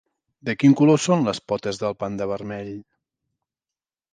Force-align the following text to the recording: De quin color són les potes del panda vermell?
De 0.47 0.53
quin 0.61 0.71
color 0.79 1.01
són 1.03 1.27
les 1.27 1.41
potes 1.53 1.81
del 1.83 1.95
panda 2.05 2.29
vermell? 2.33 2.73